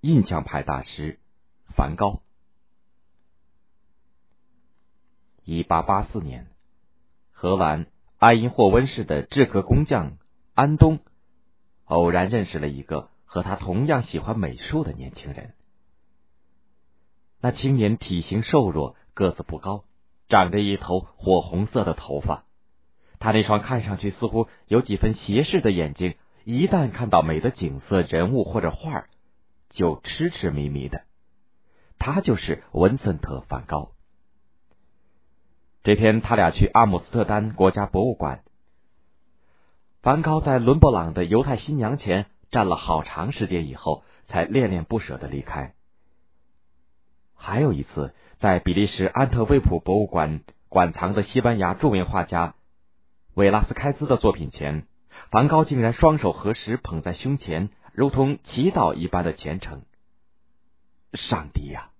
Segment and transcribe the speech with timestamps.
[0.00, 1.18] 印象派大师
[1.74, 2.22] 梵高。
[5.42, 6.46] 一八八四年，
[7.32, 7.86] 荷兰
[8.18, 10.18] 埃因霍温市的制革工匠
[10.54, 11.00] 安东
[11.84, 15.54] 偶然认识了一个和他同样喜欢美术的年轻人。
[17.40, 19.84] 那青年体型瘦弱，个子不高，
[20.28, 22.44] 长着一头火红色的头发。
[23.18, 29.08] 他那双看上去似乎有几分斜视的眼睛，一旦看到美的景色、人物或者画，
[29.70, 31.02] 就痴痴迷迷的。
[31.98, 33.92] 他就是文森特·梵高。
[35.82, 38.42] 这天，他俩去阿姆斯特丹国家博物馆。
[40.02, 45.74] 梵高在伦勃朗的犹太新娘前站了好长时间以后，才恋恋不舍的离开。
[47.34, 52.54] 还有一次，在比利时安特卫普博物馆馆藏的西班牙著名画家。
[53.34, 54.86] 维拉斯开兹的作品前，
[55.30, 59.82] 梵高竟然双手合十捧在胸前，如同祈祷一般的虔诚。
[61.14, 61.90] 上帝呀！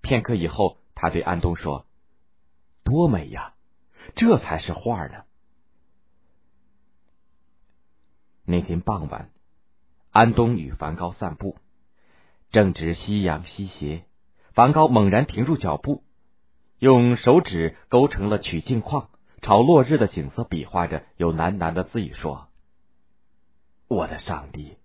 [0.00, 1.86] 片刻以后，他对安东说
[2.82, 3.54] ：“多美呀，
[4.16, 5.22] 这才是画呢。”
[8.44, 9.30] 那天傍晚，
[10.10, 11.56] 安东与梵高散步，
[12.50, 14.04] 正值夕阳西斜，
[14.54, 16.02] 梵高猛然停住脚步，
[16.80, 19.08] 用手指勾成了曲镜框。
[19.40, 22.48] 朝落日的景色比划着，又喃喃的自语说
[23.86, 24.78] ：“我的上帝，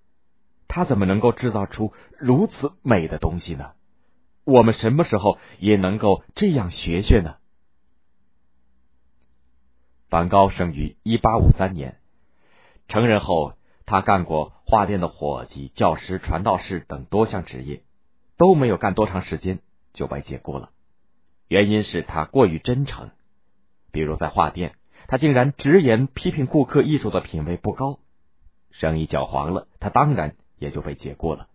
[0.78, 3.72] 他怎么能够制造出如此美的东西呢？
[4.44, 7.38] 我们什么时候也能够这样学学呢？”
[10.08, 11.98] 梵高生于一八五三年，
[12.88, 13.56] 成人后，
[13.88, 17.82] 他干过画店的伙计、教师、传道士等多项职业，
[18.38, 19.58] 都没有干多长时间
[19.94, 20.70] 就被解雇了，
[21.48, 23.10] 原因是他过于真诚。
[23.92, 24.76] 比如在画店，
[25.08, 27.98] 他竟然直言批评顾客艺术的品味不高，
[28.70, 31.48] 生意搅黄了，他当然也就被解雇了。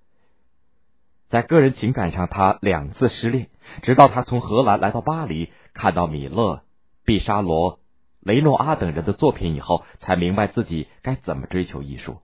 [1.29, 3.49] 在个人情感上，他两次失恋，
[3.83, 6.63] 直到他从荷兰来到巴黎，看到米勒、
[7.05, 7.81] 毕沙罗、
[8.21, 12.19] 雷诺阿等人的作品以后，才明白自己该怎么追求艺术。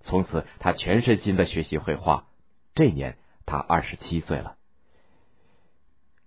[0.00, 2.26] 从此，他全身心的学习绘画。
[2.74, 4.56] 这年，他二十七岁了。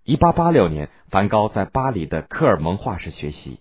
[0.04, 3.60] 一八八六年，梵高在巴黎的科尔蒙画室学习。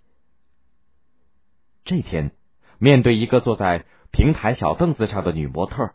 [1.86, 2.32] 这天，
[2.78, 5.92] 面对一个坐在平台小凳子上的女模特，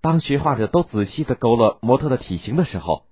[0.00, 3.04] 当学画者都仔细的勾勒模特的体型的时候，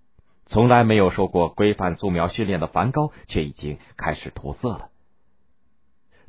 [0.47, 4.91] 从来没有受过规范素描训练的梵高却已经开始涂色了。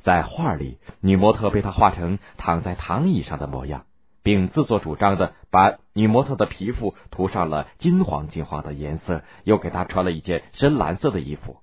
[0.02, 3.84] 在画里，女模特被他画成躺在躺椅上的模样。
[4.24, 11.60] 并自作主张的把女模特的皮肤涂上了金黄金黄的颜色，又给她穿了一件深蓝色的衣服。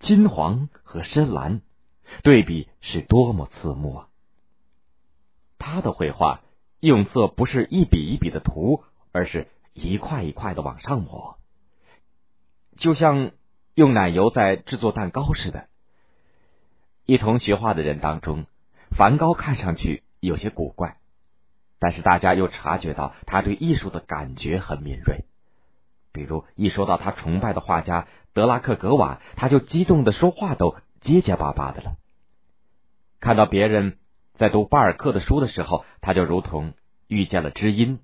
[0.00, 1.60] 金黄和深蓝
[2.22, 4.08] 对比是多么刺目啊！
[5.58, 6.40] 他的绘画
[6.82, 8.82] 用色不是一笔一笔的涂，
[9.12, 11.38] 而是一块一块的往上抹，
[12.76, 13.30] 就像
[13.74, 15.68] 用奶油在制作蛋糕似的。
[17.06, 18.46] 一同学画的人当中，
[18.90, 20.02] 梵高看上去。
[20.18, 20.98] 有些古怪，
[21.80, 25.24] 但是大家又察觉到他对艺术的感觉很敏锐。
[26.12, 31.96] 比如一说到他崇拜的画家德拉克格瓦，他就激动的说话都结结巴巴的了。
[33.18, 33.98] 看到别人
[34.38, 36.74] 在读巴尔克的书的时候，他就如同
[37.06, 38.00] 遇见了知音。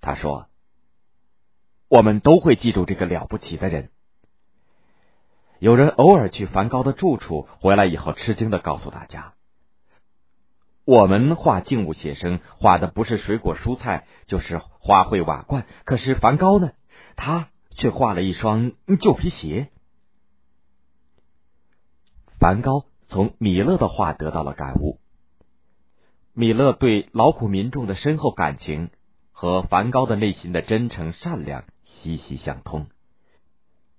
[0.00, 0.48] 他说
[1.88, 3.90] ：“我们都会记住这个了不起的人。”
[5.60, 9.34] 有人偶尔去梵高的住处，回来以后吃惊的告诉大家。
[10.84, 15.64] 我们画静物写生，画的不是水果蔬菜，就是花卉瓦罐。
[15.84, 16.72] 可是梵高呢？
[17.14, 19.70] 他却画了一双旧皮鞋。
[22.40, 24.98] 梵高从米勒的画得到了感悟。
[26.34, 28.88] 米勒对劳苦民众的深厚感情
[29.32, 32.86] 和梵高的内心的真诚善良息息相通。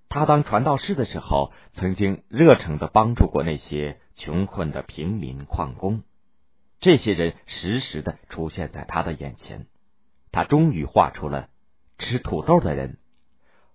[0.09, 6.01] 他当传道士的时候，曾经热诚的帮助过那些穷困的平民矿工。
[6.79, 9.67] 这些人时时的出现在他的眼前，
[10.31, 11.49] 他终于画出了
[11.99, 12.97] 吃土豆的人。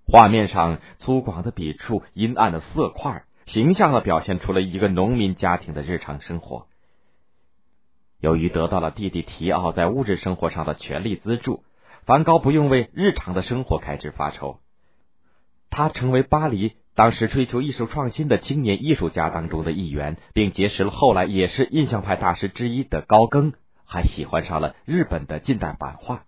[0.05, 6.67] 画面上粗犷的笔触、阴暗的色块，形象的表现出了一个农民家庭的日常生活。
[8.21, 11.63] 由于得到了弟弟提奥在物质生活上的全力资助，
[12.05, 14.61] 梵高不用为日常的生活开支发愁，
[15.71, 16.77] 他成为巴黎。
[16.95, 23.53] 当时追求艺术创新的青年艺术家当中的一员，并结识了后来也是印象派大师之一的高更，
[23.85, 26.25] 还喜欢上了日本的近代版画。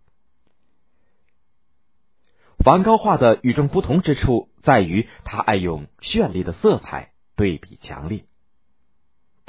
[2.58, 8.26] 梵高画的与众不同之处在于，他爱用绚丽的色彩，对比强烈。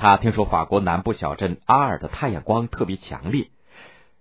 [0.01, 3.51] 他听说法国南部小镇阿尔的太阳光特别强烈，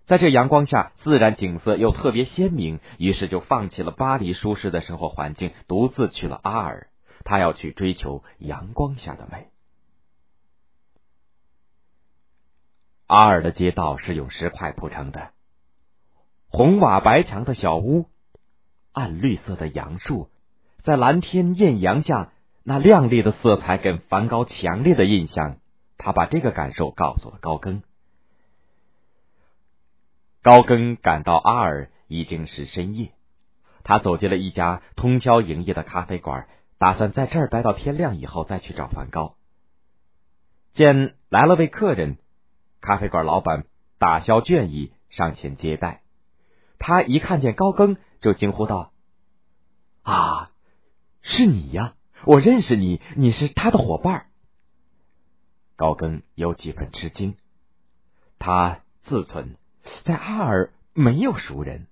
[0.05, 6.89] 在这阳光下，自然景色又特别鲜明，于是就放弃了巴黎舒适的生活环境，独自去了阿尔。
[7.25, 9.47] 他要去追求阳光下的美。
[13.07, 15.31] 阿尔的街道是用石块铺成的，
[16.51, 18.05] 红瓦白墙的小屋，
[18.93, 20.29] 暗绿色的杨树，
[20.83, 22.33] 在蓝天艳阳下，
[22.65, 25.57] 那亮丽的色彩给梵高强烈的印象。
[26.03, 27.83] 他把这个感受告诉了高更。
[30.43, 33.13] 高更赶到阿尔已经是深夜，
[33.85, 36.49] 他走进了一家通宵营业的咖啡馆，
[36.79, 39.37] 打算在这儿待到天亮以后再去找梵高。
[40.73, 42.17] 见来了位客人，
[42.81, 43.67] 咖啡馆老板
[43.99, 46.01] 打消倦意上前接待。
[46.79, 48.93] 他一看见高更，就惊呼道
[50.03, 50.51] ：“啊，
[51.21, 51.93] 是你呀！
[52.25, 54.29] 我认识你，你是他的伙伴。”
[55.81, 57.37] 高更有几分吃惊，
[58.39, 59.57] 他自存。
[60.05, 61.87] 在阿尔没有熟人。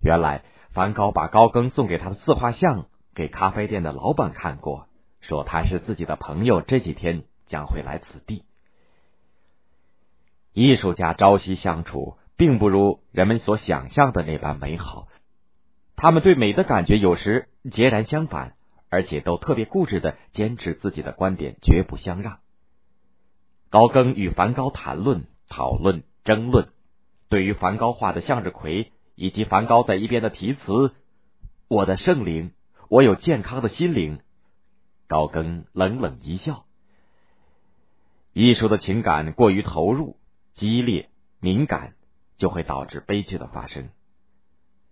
[0.00, 0.42] 原来
[0.72, 4.88] 梵高把高更送给他的自画像给咖啡店的老板看过，
[5.20, 8.42] 说他是自己的朋友，这几天将会来此地。
[10.52, 15.06] 艺术家朝夕相处，并不如人们所想象的那般美好。
[15.94, 18.54] 他们对美的感觉有时截然相反，
[18.88, 22.40] 而且都特别固执的坚持自己的观点，绝不相让。
[23.70, 26.68] 高更与梵高谈论、讨论、争论。
[27.28, 30.92] 对于梵高画的向日葵，以及梵高在一边的题词
[31.70, 32.52] “我的圣灵，
[32.88, 34.18] 我有健康的心灵”，
[35.06, 36.64] 高更冷冷一笑。
[38.32, 40.16] 艺术的情感过于投入、
[40.54, 41.08] 激烈、
[41.40, 41.94] 敏感，
[42.38, 43.90] 就会导致悲剧的发生。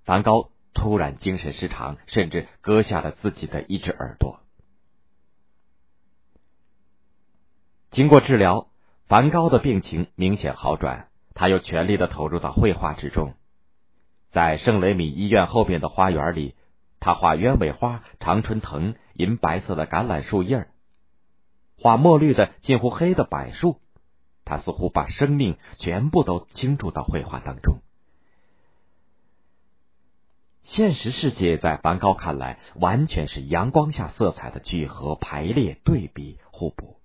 [0.04, 4.40] 梵高突然精神失常，甚至割下了自己的一只耳朵。
[7.90, 8.68] 经过治疗，
[9.06, 11.08] 梵高的病情明显好转。
[11.34, 13.34] 他又全力的投入到绘画之中，
[14.32, 16.56] 在圣雷米医院后边的花园里，
[16.98, 20.66] 他画鸢尾花、常春藤、银白色的橄榄树叶
[21.80, 23.80] 画墨绿的近乎黑的柏树。
[24.44, 27.78] 他似乎把生命全部都倾注到绘画当中。
[30.64, 36.97] 现实世界在梵高看来，完全是阳光下色彩的聚合、排列、对比、互补。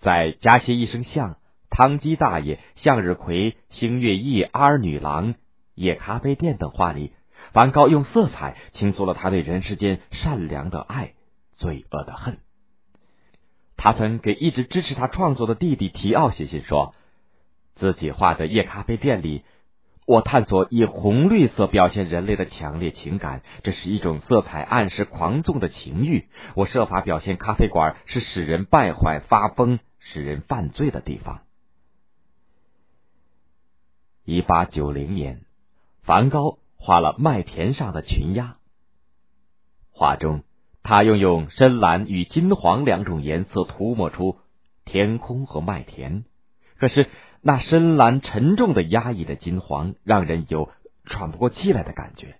[0.00, 1.36] 在加歇医生像。
[1.68, 5.34] 汤基大爷、向日葵、星月夜、阿尔女郎、
[5.74, 7.12] 夜咖啡店等画里，
[7.52, 11.12] 梵高用色彩倾诉了他对人世间善良的爱、
[11.52, 12.38] 罪恶的恨。
[13.76, 16.94] 他曾给一直支持他创作的弟弟提奥写信说，
[17.74, 19.42] 自己画的夜咖啡店里，
[20.06, 26.26] 我探索以红绿色表现人类的强烈情感，这是一种色彩暗示狂纵的情欲。
[26.54, 29.78] 我设法表现咖啡馆是使人败坏、发疯、
[30.12, 31.42] 使人犯罪的地方。
[34.24, 35.42] 一八九零年，
[36.02, 38.56] 梵高画了麦田上的群鸭。
[39.92, 40.42] 画中，
[40.82, 44.38] 他又用深蓝与金黄两种颜色涂抹出
[44.84, 46.24] 天空和麦田。
[46.78, 47.08] 可是，
[47.40, 50.70] 那深蓝沉重的、压抑的金黄，让人有
[51.04, 52.38] 喘不过气来的感觉。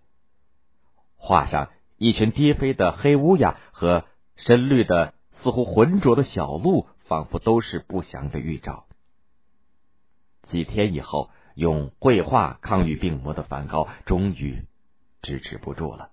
[1.17, 4.05] 画上一群跌飞的黑乌鸦和
[4.37, 8.87] 深绿的、似乎浑浊的小鹿，仿佛都是不祥的预兆。
[10.49, 11.31] 几天以后。
[11.57, 14.67] 用绘画抗御病魔的梵高终于
[15.23, 16.11] 支持不住了，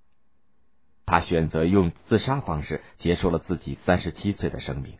[1.05, 4.99] 他选择用自杀方式结束了自己三十七岁的生命。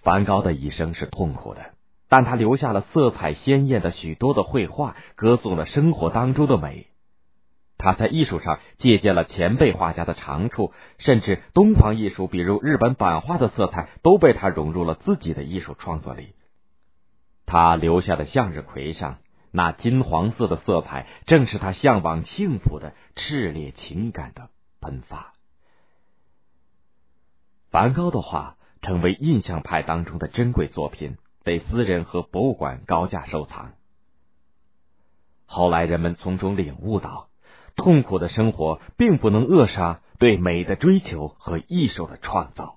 [0.00, 1.74] 梵高的一生是痛苦的，
[2.08, 6.86] 但他留下了色彩鲜艳的许多的绘画，歌颂了生活当中的美。
[7.76, 16.34] 他在艺术上借鉴了前辈画家的长处，甚至东方艺术，比如日本版画的色彩，都被他融入了自己的艺术创作里。
[17.46, 19.18] 他留下的向日葵上
[19.50, 24.48] 那金黄色的色彩，正是他向往幸福的炽烈情感的
[24.80, 25.32] 喷发。
[27.70, 33.72] 梵高的画成为印象派当中的珍贵作品，被私人和博物馆高价收藏。
[35.44, 37.28] 后来人们从中领悟到，
[37.76, 42.76] 痛苦的生活并不能扼杀对美的追求和艺术的创造。